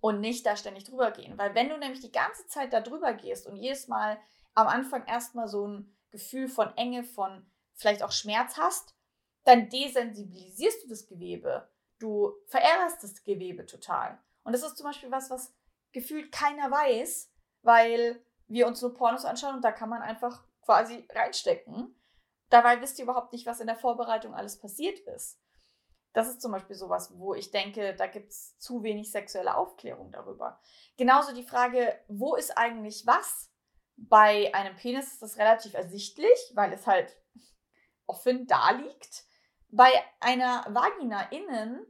und 0.02 0.22
nicht 0.22 0.46
da 0.46 0.56
ständig 0.56 0.86
drüber 0.86 1.12
gehen. 1.12 1.38
Weil 1.38 1.56
wenn 1.56 1.70
du 1.70 1.78
nämlich 1.78 2.00
die 2.00 2.12
ganze 2.12 2.48
Zeit 2.48 2.74
da 2.74 2.82
drüber 2.82 3.14
gehst 3.14 3.48
und 3.48 3.58
jedes 3.58 3.88
Mal 3.88 4.20
am 4.54 4.68
Anfang 4.68 5.06
erstmal 5.06 5.48
so 5.48 5.68
ein 5.68 5.98
Gefühl 6.12 6.48
von 6.48 6.76
Enge, 6.78 7.04
von 7.04 7.50
vielleicht 7.74 8.04
auch 8.04 8.12
Schmerz 8.12 8.58
hast, 8.58 8.96
dann 9.50 9.68
desensibilisierst 9.68 10.84
du 10.84 10.90
das 10.90 11.08
Gewebe. 11.08 11.68
Du 11.98 12.34
verärgerst 12.46 13.02
das 13.04 13.24
Gewebe 13.24 13.66
total. 13.66 14.20
Und 14.44 14.54
das 14.54 14.62
ist 14.62 14.78
zum 14.78 14.86
Beispiel 14.86 15.10
was, 15.10 15.32
was 15.32 15.56
gefühlt 15.92 16.32
keiner 16.32 16.70
weiß, 16.70 17.32
weil 17.64 18.24
wir 18.48 18.68
uns 18.68 18.80
nur 18.82 18.94
Pornos 18.94 19.26
anschauen 19.26 19.56
und 19.56 19.66
da 19.66 19.72
kann 19.72 19.90
man 19.90 20.04
einfach 20.04 20.46
quasi 20.62 21.08
reinstecken. 21.12 21.96
Dabei 22.50 22.80
wisst 22.80 23.00
ihr 23.00 23.04
überhaupt 23.06 23.34
nicht, 23.34 23.48
was 23.48 23.60
in 23.60 23.66
der 23.66 23.76
Vorbereitung 23.76 24.36
alles 24.36 24.60
passiert 24.60 25.00
ist. 25.00 25.42
Das 26.14 26.28
ist 26.28 26.42
zum 26.42 26.52
Beispiel 26.52 26.76
sowas, 26.76 27.18
wo 27.18 27.34
ich 27.34 27.50
denke, 27.50 27.96
da 27.96 28.06
gibt 28.06 28.32
es 28.32 28.56
zu 28.60 28.84
wenig 28.84 29.12
sexuelle 29.12 29.58
Aufklärung 29.58 30.12
darüber. 30.12 30.60
Genauso 30.96 31.34
die 31.34 31.44
Frage, 31.44 32.00
wo 32.08 32.36
ist 32.36 32.56
eigentlich 32.56 33.08
was? 33.08 33.52
Bei 33.96 34.54
einem 34.54 34.76
Penis 34.76 35.14
ist 35.14 35.24
das 35.24 35.38
relativ 35.38 35.74
ersichtlich, 35.74 36.52
weil 36.54 36.72
es 36.72 36.86
halt 36.86 37.18
offen 38.06 38.46
da 38.46 38.72
liegt. 38.72 39.28
Bei 39.72 39.92
einer 40.20 40.66
Vagina 40.70 41.30
innen 41.32 41.86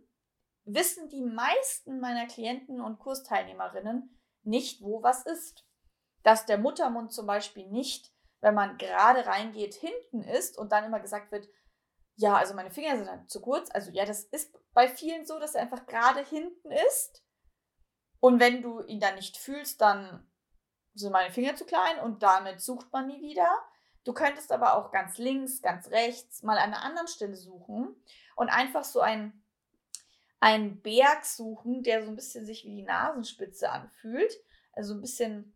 wissen 0.65 1.09
die 1.09 1.21
meisten 1.21 2.00
meiner 2.00 2.27
Klienten 2.27 2.81
und 2.81 3.00
Kursteilnehmerinnen 3.00 4.19
nicht, 4.43 4.81
wo 4.81 5.01
was 5.01 5.25
ist. 5.25 5.65
Dass 6.24 6.45
der 6.45 6.57
Muttermund 6.57 7.13
zum 7.13 7.25
Beispiel 7.25 7.67
nicht, 7.67 8.13
wenn 8.41 8.53
man 8.53 8.77
gerade 8.77 9.25
reingeht, 9.25 9.74
hinten 9.75 10.24
ist 10.24 10.57
und 10.57 10.71
dann 10.71 10.83
immer 10.83 11.00
gesagt 11.00 11.31
wird, 11.31 11.48
ja, 12.15 12.36
also 12.36 12.53
meine 12.53 12.71
Finger 12.71 12.98
sind 12.98 13.07
dann 13.07 13.27
zu 13.29 13.39
kurz. 13.39 13.69
Also 13.71 13.91
ja, 13.91 14.05
das 14.05 14.25
ist 14.25 14.53
bei 14.74 14.89
vielen 14.89 15.25
so, 15.25 15.39
dass 15.39 15.55
er 15.55 15.62
einfach 15.62 15.86
gerade 15.86 16.24
hinten 16.24 16.71
ist. 16.71 17.24
Und 18.19 18.41
wenn 18.41 18.62
du 18.62 18.81
ihn 18.83 19.00
dann 19.00 19.15
nicht 19.15 19.38
fühlst, 19.38 19.79
dann 19.79 20.29
sind 20.93 21.13
meine 21.13 21.31
Finger 21.31 21.55
zu 21.55 21.65
klein 21.65 22.00
und 22.00 22.21
damit 22.21 22.59
sucht 22.59 22.91
man 22.91 23.07
nie 23.07 23.21
wieder. 23.21 23.50
Du 24.09 24.15
könntest 24.15 24.51
aber 24.51 24.73
auch 24.73 24.91
ganz 24.91 25.19
links, 25.19 25.61
ganz 25.61 25.91
rechts 25.91 26.41
mal 26.41 26.57
an 26.57 26.73
einer 26.73 26.81
anderen 26.81 27.07
Stelle 27.07 27.35
suchen 27.35 27.95
und 28.35 28.49
einfach 28.49 28.83
so 28.83 29.01
ein 29.01 29.39
einen 30.39 30.81
Berg 30.81 31.23
suchen, 31.23 31.83
der 31.83 32.01
so 32.01 32.09
ein 32.09 32.15
bisschen 32.15 32.43
sich 32.43 32.65
wie 32.65 32.77
die 32.77 32.81
Nasenspitze 32.81 33.69
anfühlt. 33.69 34.33
Also 34.73 34.95
ein 34.95 35.01
bisschen, 35.01 35.55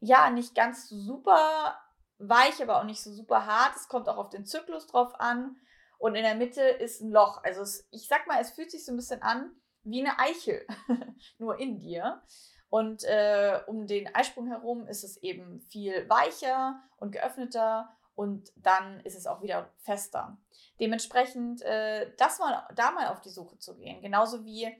ja, 0.00 0.28
nicht 0.30 0.56
ganz 0.56 0.88
so 0.88 0.98
super 0.98 1.78
weich, 2.18 2.60
aber 2.60 2.80
auch 2.80 2.84
nicht 2.84 3.00
so 3.00 3.12
super 3.12 3.46
hart. 3.46 3.76
Es 3.76 3.86
kommt 3.86 4.08
auch 4.08 4.16
auf 4.16 4.30
den 4.30 4.44
Zyklus 4.44 4.88
drauf 4.88 5.14
an. 5.20 5.54
Und 5.98 6.16
in 6.16 6.24
der 6.24 6.34
Mitte 6.34 6.62
ist 6.62 7.00
ein 7.00 7.12
Loch. 7.12 7.44
Also 7.44 7.62
es, 7.62 7.86
ich 7.92 8.08
sag 8.08 8.26
mal, 8.26 8.40
es 8.40 8.50
fühlt 8.50 8.72
sich 8.72 8.84
so 8.84 8.92
ein 8.92 8.96
bisschen 8.96 9.22
an 9.22 9.52
wie 9.84 10.04
eine 10.04 10.18
Eichel, 10.18 10.66
nur 11.38 11.60
in 11.60 11.78
dir. 11.78 12.24
Und 12.68 13.04
äh, 13.04 13.60
um 13.66 13.86
den 13.86 14.12
Eisprung 14.14 14.48
herum 14.48 14.88
ist 14.88 15.04
es 15.04 15.16
eben 15.22 15.60
viel 15.60 16.08
weicher 16.08 16.82
und 16.96 17.12
geöffneter 17.12 17.96
und 18.14 18.50
dann 18.56 19.00
ist 19.00 19.16
es 19.16 19.26
auch 19.26 19.42
wieder 19.42 19.70
fester. 19.78 20.36
Dementsprechend, 20.80 21.62
äh, 21.62 22.12
das 22.16 22.38
mal, 22.38 22.66
da 22.74 22.90
mal 22.90 23.08
auf 23.08 23.20
die 23.20 23.30
Suche 23.30 23.58
zu 23.58 23.76
gehen. 23.76 24.02
Genauso 24.02 24.44
wie 24.44 24.74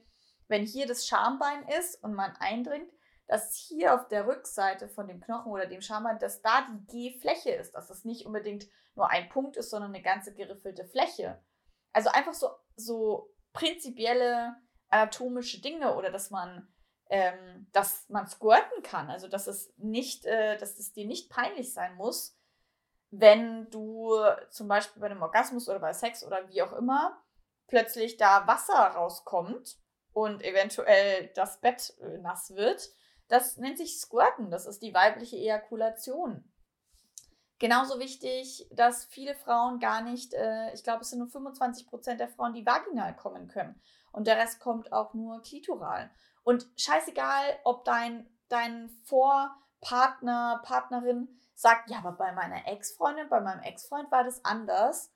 wenn 0.47 0.65
hier 0.65 0.87
das 0.87 1.05
Schambein 1.07 1.67
ist 1.79 2.01
und 2.03 2.13
man 2.13 2.31
eindringt, 2.39 2.91
dass 3.27 3.55
hier 3.55 3.93
auf 3.93 4.07
der 4.07 4.25
Rückseite 4.25 4.87
von 4.87 5.07
dem 5.07 5.19
Knochen 5.19 5.51
oder 5.51 5.65
dem 5.65 5.81
Schambein, 5.81 6.19
dass 6.19 6.41
da 6.41 6.65
die 6.69 7.11
G-Fläche 7.11 7.51
ist, 7.51 7.73
dass 7.73 7.87
das 7.87 8.05
nicht 8.05 8.25
unbedingt 8.25 8.67
nur 8.95 9.09
ein 9.11 9.29
Punkt 9.29 9.57
ist, 9.57 9.69
sondern 9.69 9.93
eine 9.93 10.01
ganze 10.01 10.33
geriffelte 10.33 10.85
Fläche. 10.85 11.41
Also 11.91 12.09
einfach 12.09 12.33
so, 12.33 12.49
so 12.75 13.29
prinzipielle 13.53 14.55
anatomische 14.89 15.61
Dinge 15.61 15.95
oder 15.95 16.09
dass 16.09 16.31
man 16.31 16.67
ähm, 17.09 17.67
dass 17.71 18.07
man 18.09 18.27
squirten 18.27 18.83
kann, 18.83 19.09
also 19.09 19.27
dass 19.27 19.47
es 19.47 19.73
nicht, 19.77 20.25
äh, 20.25 20.57
dass 20.57 20.77
es 20.77 20.93
dir 20.93 21.05
nicht 21.05 21.29
peinlich 21.29 21.73
sein 21.73 21.95
muss, 21.95 22.37
wenn 23.09 23.69
du 23.69 24.15
zum 24.49 24.67
Beispiel 24.67 25.01
bei 25.01 25.07
einem 25.07 25.21
Orgasmus 25.21 25.69
oder 25.69 25.79
bei 25.79 25.93
Sex 25.93 26.23
oder 26.23 26.49
wie 26.49 26.61
auch 26.61 26.73
immer 26.73 27.21
plötzlich 27.67 28.17
da 28.17 28.47
Wasser 28.47 28.73
rauskommt 28.73 29.77
und 30.13 30.43
eventuell 30.43 31.31
das 31.35 31.59
Bett 31.59 31.93
äh, 32.01 32.17
nass 32.17 32.55
wird. 32.55 32.89
Das 33.27 33.57
nennt 33.57 33.77
sich 33.77 33.99
Squirten. 33.99 34.49
Das 34.49 34.65
ist 34.65 34.81
die 34.81 34.93
weibliche 34.93 35.35
Ejakulation. 35.35 36.49
Genauso 37.59 37.99
wichtig, 37.99 38.67
dass 38.71 39.05
viele 39.05 39.35
Frauen 39.35 39.79
gar 39.79 40.01
nicht, 40.01 40.33
äh, 40.33 40.73
ich 40.73 40.83
glaube, 40.83 41.01
es 41.01 41.09
sind 41.09 41.19
nur 41.19 41.27
25 41.27 41.87
Prozent 41.87 42.19
der 42.19 42.29
Frauen, 42.29 42.53
die 42.53 42.65
vaginal 42.65 43.15
kommen 43.15 43.47
können. 43.47 43.81
Und 44.11 44.27
der 44.27 44.37
Rest 44.37 44.59
kommt 44.59 44.91
auch 44.91 45.13
nur 45.13 45.41
klitoral. 45.41 46.11
Und 46.47 46.65
scheißegal, 46.77 47.59
ob 47.65 47.83
dein, 47.83 48.25
dein 48.47 48.89
Vorpartner, 49.03 50.61
Partnerin 50.63 51.27
sagt, 51.53 51.89
ja, 51.89 51.97
aber 51.97 52.13
bei 52.13 52.31
meiner 52.31 52.65
Ex-Freundin, 52.65 53.27
bei 53.27 53.41
meinem 53.41 53.59
Ex-Freund 53.63 54.09
war 54.11 54.23
das 54.23 54.45
anders, 54.45 55.13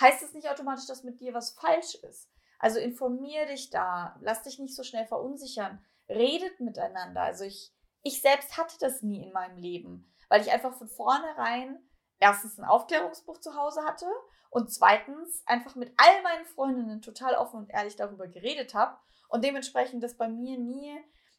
heißt 0.00 0.24
es 0.24 0.32
nicht 0.32 0.50
automatisch, 0.50 0.88
dass 0.88 1.04
mit 1.04 1.20
dir 1.20 1.32
was 1.32 1.50
falsch 1.52 1.94
ist. 2.02 2.28
Also 2.58 2.80
informier 2.80 3.46
dich 3.46 3.70
da, 3.70 4.16
lass 4.20 4.42
dich 4.42 4.58
nicht 4.58 4.74
so 4.74 4.82
schnell 4.82 5.06
verunsichern, 5.06 5.80
redet 6.08 6.58
miteinander. 6.58 7.22
Also 7.22 7.44
ich, 7.44 7.72
ich 8.02 8.20
selbst 8.20 8.58
hatte 8.58 8.74
das 8.80 9.00
nie 9.00 9.22
in 9.22 9.32
meinem 9.32 9.58
Leben, 9.58 10.12
weil 10.28 10.40
ich 10.40 10.50
einfach 10.50 10.74
von 10.74 10.88
vornherein 10.88 11.88
erstens 12.18 12.58
ein 12.58 12.64
Aufklärungsbuch 12.64 13.38
zu 13.38 13.54
Hause 13.54 13.84
hatte 13.84 14.10
und 14.50 14.72
zweitens 14.72 15.44
einfach 15.46 15.76
mit 15.76 15.94
all 15.98 16.22
meinen 16.22 16.46
Freundinnen 16.46 17.00
total 17.00 17.36
offen 17.36 17.58
und 17.58 17.70
ehrlich 17.70 17.94
darüber 17.94 18.26
geredet 18.26 18.74
habe 18.74 18.98
und 19.28 19.44
dementsprechend 19.44 20.02
das 20.02 20.16
bei 20.16 20.28
mir 20.28 20.58
nie 20.58 20.96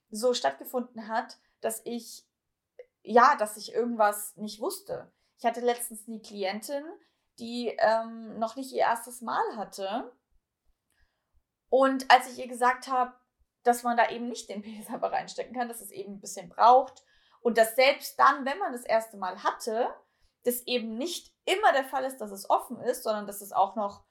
so 0.09 0.33
stattgefunden 0.33 1.07
hat, 1.07 1.37
dass 1.61 1.81
ich 1.85 2.25
ja, 3.05 3.35
dass 3.35 3.57
ich 3.57 3.73
irgendwas 3.73 4.35
nicht 4.35 4.59
wusste. 4.59 5.11
Ich 5.37 5.45
hatte 5.45 5.61
letztens 5.61 6.07
eine 6.07 6.19
Klientin, 6.19 6.83
die 7.39 7.75
ähm, 7.79 8.39
noch 8.39 8.55
nicht 8.55 8.71
ihr 8.73 8.81
erstes 8.81 9.21
Mal 9.21 9.57
hatte. 9.57 10.11
Und 11.69 12.09
als 12.09 12.31
ich 12.31 12.39
ihr 12.39 12.47
gesagt 12.47 12.87
habe, 12.87 13.13
dass 13.63 13.83
man 13.83 13.97
da 13.97 14.09
eben 14.09 14.27
nicht 14.27 14.49
den 14.49 14.61
Penis 14.61 14.89
aber 14.89 15.11
reinstecken 15.11 15.55
kann, 15.55 15.67
dass 15.67 15.81
es 15.81 15.91
eben 15.91 16.13
ein 16.13 16.19
bisschen 16.19 16.49
braucht 16.49 17.03
und 17.41 17.57
dass 17.57 17.75
selbst 17.75 18.17
dann, 18.19 18.45
wenn 18.45 18.59
man 18.59 18.71
das 18.71 18.85
erste 18.85 19.17
Mal 19.17 19.43
hatte, 19.43 19.93
das 20.43 20.61
eben 20.61 20.97
nicht 20.97 21.33
immer 21.45 21.73
der 21.73 21.85
Fall 21.85 22.05
ist, 22.05 22.17
dass 22.17 22.31
es 22.31 22.49
offen 22.49 22.79
ist, 22.81 23.03
sondern 23.03 23.27
dass 23.27 23.41
es 23.41 23.51
auch 23.51 23.75
noch 23.75 24.03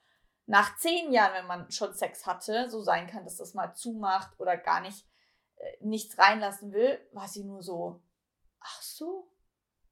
nach 0.47 0.77
zehn 0.77 1.11
Jahren, 1.11 1.33
wenn 1.33 1.47
man 1.47 1.71
schon 1.71 1.93
Sex 1.93 2.25
hatte, 2.25 2.69
so 2.69 2.81
sein 2.81 3.07
kann, 3.07 3.23
dass 3.23 3.37
das 3.37 3.53
mal 3.53 3.73
zumacht 3.73 4.39
oder 4.39 4.57
gar 4.57 4.81
nicht 4.81 5.05
äh, 5.55 5.77
nichts 5.81 6.17
reinlassen 6.17 6.71
will, 6.71 6.99
war 7.13 7.27
sie 7.27 7.43
nur 7.43 7.63
so, 7.63 8.01
ach 8.59 8.81
so, 8.81 9.31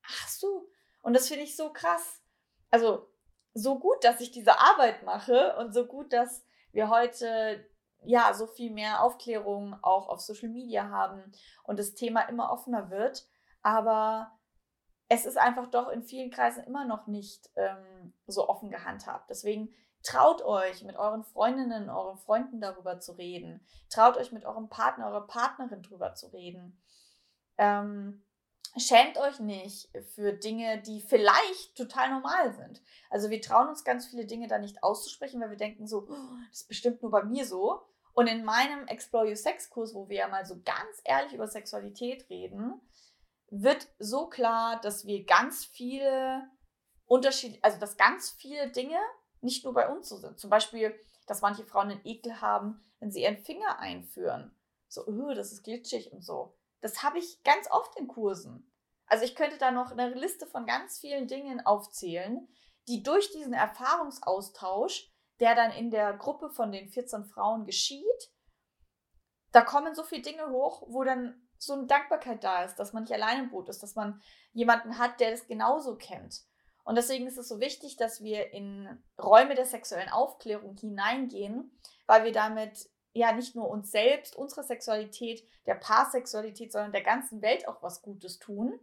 ach 0.03 0.27
so. 0.27 0.69
Und 1.01 1.13
das 1.13 1.27
finde 1.27 1.43
ich 1.43 1.55
so 1.55 1.71
krass. 1.71 2.21
Also 2.69 3.09
so 3.53 3.79
gut, 3.79 4.03
dass 4.03 4.21
ich 4.21 4.31
diese 4.31 4.59
Arbeit 4.59 5.03
mache 5.03 5.55
und 5.57 5.73
so 5.73 5.85
gut, 5.85 6.13
dass 6.13 6.43
wir 6.71 6.89
heute 6.89 7.65
ja 8.05 8.33
so 8.33 8.47
viel 8.47 8.71
mehr 8.71 9.01
Aufklärung 9.03 9.77
auch 9.81 10.09
auf 10.09 10.21
Social 10.21 10.49
Media 10.49 10.89
haben 10.89 11.31
und 11.63 11.79
das 11.79 11.93
Thema 11.93 12.21
immer 12.23 12.51
offener 12.51 12.89
wird. 12.89 13.27
Aber 13.61 14.37
es 15.07 15.25
ist 15.25 15.37
einfach 15.37 15.67
doch 15.67 15.89
in 15.89 16.03
vielen 16.03 16.31
Kreisen 16.31 16.63
immer 16.63 16.85
noch 16.85 17.07
nicht 17.07 17.49
ähm, 17.55 18.13
so 18.27 18.49
offen 18.49 18.69
gehandhabt. 18.69 19.29
Deswegen 19.29 19.73
traut 20.03 20.41
euch, 20.41 20.83
mit 20.83 20.97
euren 20.97 21.23
Freundinnen, 21.23 21.89
euren 21.89 22.17
Freunden 22.17 22.59
darüber 22.61 22.99
zu 22.99 23.13
reden. 23.13 23.65
Traut 23.89 24.17
euch 24.17 24.31
mit 24.31 24.45
eurem 24.45 24.69
Partner, 24.69 25.07
eurer 25.07 25.27
Partnerin 25.27 25.81
darüber 25.81 26.13
zu 26.13 26.27
reden. 26.27 26.81
Ähm, 27.57 28.23
schämt 28.77 29.17
euch 29.17 29.39
nicht 29.39 29.89
für 30.13 30.33
Dinge, 30.33 30.81
die 30.81 31.01
vielleicht 31.01 31.75
total 31.75 32.11
normal 32.11 32.53
sind. 32.53 32.81
Also 33.09 33.29
wir 33.29 33.41
trauen 33.41 33.69
uns 33.69 33.83
ganz 33.83 34.07
viele 34.07 34.25
Dinge 34.25 34.47
da 34.47 34.59
nicht 34.59 34.83
auszusprechen, 34.83 35.39
weil 35.41 35.51
wir 35.51 35.57
denken 35.57 35.87
so, 35.87 36.07
oh, 36.09 36.37
das 36.49 36.61
ist 36.61 36.67
bestimmt 36.67 37.01
nur 37.01 37.11
bei 37.11 37.23
mir 37.23 37.45
so. 37.45 37.81
Und 38.13 38.27
in 38.27 38.43
meinem 38.43 38.85
Explore 38.87 39.27
Your 39.27 39.35
Sex 39.35 39.69
Kurs, 39.69 39.95
wo 39.95 40.09
wir 40.09 40.17
ja 40.17 40.27
mal 40.27 40.45
so 40.45 40.61
ganz 40.63 41.01
ehrlich 41.03 41.33
über 41.33 41.47
Sexualität 41.47 42.29
reden, 42.29 42.79
wird 43.49 43.87
so 43.99 44.27
klar, 44.27 44.81
dass 44.81 45.05
wir 45.05 45.25
ganz 45.25 45.65
viele 45.65 46.49
Unterschiede, 47.05 47.59
also 47.61 47.79
dass 47.79 47.97
ganz 47.97 48.31
viele 48.31 48.71
Dinge 48.71 48.97
nicht 49.43 49.63
nur 49.63 49.73
bei 49.73 49.89
uns 49.89 50.09
so 50.09 50.17
sind. 50.17 50.39
Zum 50.39 50.49
Beispiel, 50.49 50.93
dass 51.27 51.41
manche 51.41 51.65
Frauen 51.65 51.91
einen 51.91 52.05
Ekel 52.05 52.41
haben, 52.41 52.81
wenn 52.99 53.11
sie 53.11 53.23
ihren 53.23 53.37
Finger 53.37 53.79
einführen. 53.79 54.55
So, 54.87 55.05
oh, 55.05 55.33
das 55.33 55.51
ist 55.51 55.63
glitschig 55.63 56.11
und 56.11 56.23
so. 56.23 56.55
Das 56.81 57.03
habe 57.03 57.19
ich 57.19 57.43
ganz 57.43 57.69
oft 57.71 57.97
in 57.97 58.07
Kursen. 58.07 58.71
Also 59.05 59.25
ich 59.25 59.35
könnte 59.35 59.57
da 59.57 59.71
noch 59.71 59.91
eine 59.91 60.13
Liste 60.13 60.47
von 60.47 60.65
ganz 60.65 60.99
vielen 60.99 61.27
Dingen 61.27 61.65
aufzählen, 61.65 62.47
die 62.87 63.03
durch 63.03 63.31
diesen 63.31 63.53
Erfahrungsaustausch, 63.53 65.11
der 65.39 65.55
dann 65.55 65.71
in 65.71 65.91
der 65.91 66.13
Gruppe 66.13 66.49
von 66.49 66.71
den 66.71 66.89
14 66.89 67.25
Frauen 67.25 67.65
geschieht, 67.65 68.33
da 69.51 69.61
kommen 69.61 69.95
so 69.95 70.03
viele 70.03 70.23
Dinge 70.23 70.49
hoch, 70.49 70.83
wo 70.87 71.03
dann 71.03 71.47
so 71.57 71.73
eine 71.73 71.85
Dankbarkeit 71.85 72.43
da 72.43 72.63
ist, 72.63 72.75
dass 72.75 72.91
man 72.91 73.03
nicht 73.03 73.13
alleine 73.13 73.43
im 73.43 73.49
Boot 73.49 73.69
ist, 73.69 73.81
dass 73.83 73.95
man 73.95 74.21
jemanden 74.51 74.97
hat, 74.97 75.19
der 75.19 75.31
das 75.31 75.47
genauso 75.47 75.95
kennt. 75.95 76.41
Und 76.83 76.95
deswegen 76.95 77.27
ist 77.27 77.37
es 77.37 77.47
so 77.47 77.59
wichtig, 77.59 77.95
dass 77.97 78.21
wir 78.21 78.51
in 78.51 79.01
Räume 79.21 79.55
der 79.55 79.65
sexuellen 79.65 80.09
Aufklärung 80.09 80.75
hineingehen, 80.75 81.71
weil 82.07 82.25
wir 82.25 82.33
damit 82.33 82.89
ja 83.13 83.31
nicht 83.31 83.55
nur 83.55 83.69
uns 83.69 83.91
selbst, 83.91 84.35
unserer 84.35 84.63
Sexualität, 84.63 85.47
der 85.65 85.75
Paarsexualität, 85.75 86.71
sondern 86.71 86.91
der 86.91 87.03
ganzen 87.03 87.41
Welt 87.41 87.67
auch 87.67 87.81
was 87.81 88.01
Gutes 88.01 88.39
tun, 88.39 88.79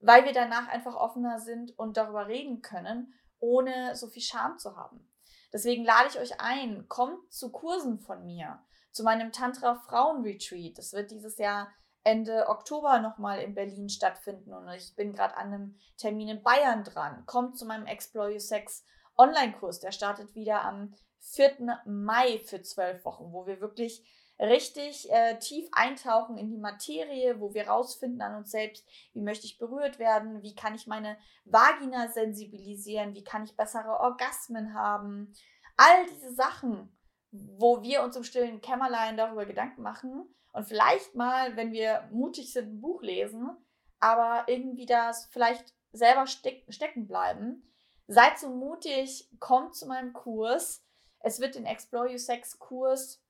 weil 0.00 0.24
wir 0.24 0.32
danach 0.32 0.68
einfach 0.68 0.96
offener 0.96 1.38
sind 1.38 1.78
und 1.78 1.96
darüber 1.96 2.26
reden 2.26 2.62
können, 2.62 3.12
ohne 3.38 3.94
so 3.94 4.08
viel 4.08 4.22
Scham 4.22 4.58
zu 4.58 4.76
haben. 4.76 5.08
Deswegen 5.52 5.84
lade 5.84 6.08
ich 6.08 6.18
euch 6.18 6.40
ein, 6.40 6.88
kommt 6.88 7.32
zu 7.32 7.50
Kursen 7.50 8.00
von 8.00 8.24
mir, 8.24 8.60
zu 8.90 9.02
meinem 9.02 9.32
Tantra 9.32 9.76
Frauen 9.76 10.22
Retreat. 10.22 10.76
Das 10.76 10.92
wird 10.92 11.10
dieses 11.10 11.38
Jahr 11.38 11.72
Ende 12.04 12.48
Oktober 12.48 13.00
nochmal 13.00 13.40
in 13.40 13.54
Berlin 13.54 13.88
stattfinden 13.88 14.52
und 14.52 14.68
ich 14.70 14.94
bin 14.96 15.12
gerade 15.12 15.36
an 15.36 15.52
einem 15.52 15.78
Termin 15.96 16.28
in 16.28 16.42
Bayern 16.42 16.84
dran. 16.84 17.24
Kommt 17.26 17.58
zu 17.58 17.66
meinem 17.66 17.86
Explore 17.86 18.32
Your 18.32 18.40
Sex 18.40 18.84
Online-Kurs, 19.16 19.80
der 19.80 19.92
startet 19.92 20.34
wieder 20.34 20.64
am 20.64 20.94
4. 21.20 21.80
Mai 21.86 22.38
für 22.38 22.62
zwölf 22.62 23.04
Wochen, 23.04 23.32
wo 23.32 23.46
wir 23.46 23.60
wirklich 23.60 24.06
richtig 24.38 25.10
äh, 25.10 25.38
tief 25.38 25.68
eintauchen 25.72 26.38
in 26.38 26.48
die 26.48 26.58
Materie, 26.58 27.40
wo 27.40 27.52
wir 27.54 27.68
rausfinden 27.68 28.22
an 28.22 28.36
uns 28.36 28.52
selbst, 28.52 28.86
wie 29.12 29.22
möchte 29.22 29.46
ich 29.46 29.58
berührt 29.58 29.98
werden, 29.98 30.42
wie 30.42 30.54
kann 30.54 30.76
ich 30.76 30.86
meine 30.86 31.18
Vagina 31.44 32.08
sensibilisieren, 32.08 33.14
wie 33.14 33.24
kann 33.24 33.44
ich 33.44 33.56
bessere 33.56 33.98
Orgasmen 33.98 34.74
haben. 34.74 35.34
All 35.76 36.06
diese 36.06 36.32
Sachen, 36.34 36.96
wo 37.30 37.82
wir 37.82 38.02
uns 38.02 38.16
im 38.16 38.22
stillen 38.22 38.60
Kämmerlein 38.60 39.16
darüber 39.16 39.44
Gedanken 39.44 39.82
machen 39.82 40.32
und 40.58 40.64
vielleicht 40.64 41.14
mal, 41.14 41.54
wenn 41.54 41.70
wir 41.70 42.08
mutig 42.10 42.52
sind, 42.52 42.72
ein 42.72 42.80
Buch 42.80 43.00
lesen, 43.00 43.48
aber 44.00 44.42
irgendwie 44.48 44.86
das 44.86 45.26
vielleicht 45.26 45.72
selber 45.92 46.26
steck 46.26 46.64
stecken 46.68 47.06
bleiben. 47.06 47.62
Seid 48.08 48.40
so 48.40 48.48
mutig, 48.48 49.30
kommt 49.38 49.76
zu 49.76 49.86
meinem 49.86 50.12
Kurs. 50.12 50.84
Es 51.20 51.38
wird 51.38 51.54
den 51.54 51.64
Explore 51.64 52.10
You 52.10 52.18
Sex 52.18 52.58
Kurs 52.58 53.22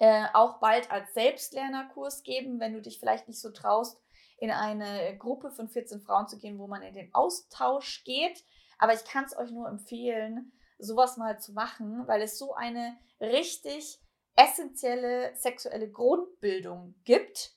äh, 0.00 0.26
auch 0.32 0.58
bald 0.58 0.90
als 0.90 1.14
Selbstlernerkurs 1.14 2.24
geben, 2.24 2.58
wenn 2.58 2.72
du 2.72 2.82
dich 2.82 2.98
vielleicht 2.98 3.28
nicht 3.28 3.40
so 3.40 3.50
traust, 3.50 4.02
in 4.38 4.50
eine 4.50 5.16
Gruppe 5.18 5.52
von 5.52 5.68
14 5.68 6.00
Frauen 6.00 6.26
zu 6.26 6.36
gehen, 6.36 6.58
wo 6.58 6.66
man 6.66 6.82
in 6.82 6.94
den 6.94 7.14
Austausch 7.14 8.02
geht. 8.02 8.44
Aber 8.78 8.92
ich 8.92 9.04
kann 9.04 9.24
es 9.24 9.38
euch 9.38 9.52
nur 9.52 9.68
empfehlen, 9.68 10.50
sowas 10.80 11.16
mal 11.16 11.38
zu 11.38 11.52
machen, 11.52 12.08
weil 12.08 12.22
es 12.22 12.40
so 12.40 12.54
eine 12.54 12.98
richtig 13.20 14.00
essentielle 14.40 15.34
sexuelle 15.34 15.90
Grundbildung 15.90 16.94
gibt, 17.04 17.54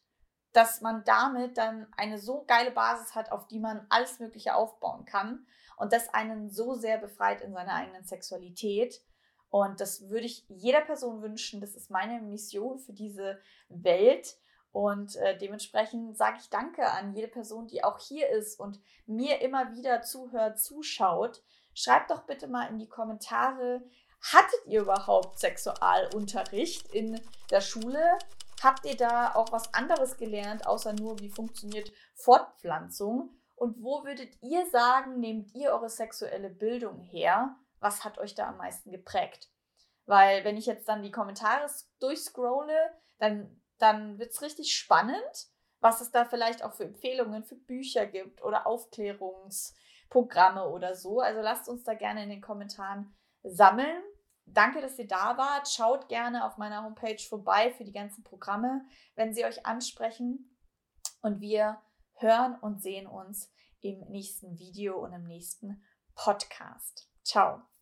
dass 0.52 0.82
man 0.82 1.04
damit 1.06 1.58
dann 1.58 1.88
eine 1.96 2.20
so 2.20 2.44
geile 2.46 2.72
Basis 2.72 3.16
hat, 3.16 3.32
auf 3.32 3.48
die 3.48 3.60
man 3.60 3.86
alles 3.90 4.20
Mögliche 4.20 4.56
aufbauen 4.56 5.06
kann 5.06 5.48
und 5.78 5.94
das 5.94 6.14
einen 6.14 6.50
so 6.50 6.76
sehr 6.76 6.98
befreit 6.98 7.42
in 7.42 7.54
seiner 7.54 7.74
eigenen 7.74 8.04
Sexualität. 8.04 9.02
Und 9.50 9.80
das 9.80 10.10
würde 10.10 10.26
ich 10.26 10.46
jeder 10.50 10.82
Person 10.82 11.22
wünschen. 11.22 11.62
Das 11.62 11.76
ist 11.76 11.90
meine 11.90 12.22
Mission 12.22 12.80
für 12.80 12.94
diese 12.94 13.40
Welt. 13.70 14.36
Und 14.72 15.16
äh, 15.18 15.38
dementsprechend 15.38 16.18
sage 16.18 16.38
ich 16.42 16.50
Danke 16.50 16.90
an 16.90 17.14
jede 17.14 17.28
Person, 17.28 17.68
die 17.68 17.84
auch 17.84 18.00
hier 18.00 18.30
ist 18.30 18.60
und 18.60 18.80
mir 19.06 19.42
immer 19.42 19.72
wieder 19.76 20.02
zuhört, 20.02 20.60
zuschaut. 20.60 21.44
Schreibt 21.76 22.10
doch 22.10 22.24
bitte 22.24 22.48
mal 22.48 22.68
in 22.68 22.80
die 22.80 22.90
Kommentare, 22.90 23.84
hattet 24.32 24.66
ihr 24.66 24.82
überhaupt 24.82 25.40
Sexualunterricht 25.40 26.88
in 26.94 27.22
der 27.52 27.62
Schule? 27.62 28.18
Habt 28.62 28.86
ihr 28.86 28.96
da 28.96 29.36
auch 29.36 29.52
was 29.52 29.74
anderes 29.74 30.18
gelernt, 30.18 30.66
außer 30.66 30.94
nur, 30.94 31.20
wie 31.20 31.30
funktioniert 31.30 31.92
Fortpflanzung? 32.16 33.36
Und 33.56 33.84
wo 33.84 34.04
würdet 34.04 34.36
ihr 34.42 34.66
sagen, 34.70 35.20
nehmt 35.20 35.54
ihr 35.54 35.72
eure 35.72 35.90
sexuelle 35.90 36.50
Bildung 36.50 37.00
her? 37.00 37.56
was 37.84 38.04
hat 38.04 38.18
euch 38.18 38.34
da 38.34 38.48
am 38.48 38.58
meisten 38.58 38.92
geprägt? 38.92 39.52
Weil 40.06 40.44
wenn 40.44 40.58
ich 40.58 40.66
jetzt 40.66 40.90
dann 40.90 41.04
die 41.04 41.12
Kommentare 41.12 41.70
durchscrolle, 42.00 42.94
dann, 43.20 43.62
dann 43.78 44.18
wird 44.18 44.32
es 44.32 44.42
richtig 44.42 44.76
spannend, 44.76 45.52
was 45.80 46.02
es 46.02 46.10
da 46.12 46.26
vielleicht 46.26 46.64
auch 46.64 46.74
für 46.74 46.86
Empfehlungen 46.86 47.44
für 47.44 47.56
Bücher 47.56 48.08
gibt 48.08 48.44
oder 48.44 48.66
Aufklärungsprogramme 48.66 50.68
oder 50.68 50.96
so. 50.96 51.20
Also 51.20 51.42
lasst 51.42 51.70
uns 51.70 51.84
da 51.84 51.94
gerne 51.94 52.24
in 52.24 52.30
den 52.30 52.42
Kommentaren 52.42 53.16
sammeln. 53.44 54.02
Danke, 54.46 54.82
dass 54.82 55.00
ihr 55.00 55.08
da 55.08 55.38
wart. 55.38 55.68
Schaut 55.70 56.10
gerne 56.10 56.46
auf 56.46 56.58
meiner 56.58 56.84
Homepage 56.84 57.22
vorbei 57.28 57.72
für 57.72 57.84
die 57.84 57.92
ganzen 57.92 58.24
Programme, 58.24 58.86
wenn 59.16 59.34
sie 59.34 59.46
euch 59.46 59.66
ansprechen. 59.66 60.58
Und 61.22 61.40
wir 61.42 61.82
hören 62.16 62.58
und 62.60 62.82
sehen 62.82 63.08
uns 63.08 63.52
im 63.82 64.00
nächsten 64.10 64.58
Video 64.58 65.00
und 65.00 65.14
im 65.14 65.24
nächsten 65.24 65.84
Podcast. 66.16 67.10
Ciao. 67.24 67.73